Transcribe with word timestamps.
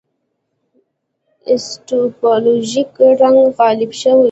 اپیستیمولوژیک 1.49 2.93
رنګ 3.21 3.39
غالب 3.57 3.91
شوی. 3.99 4.19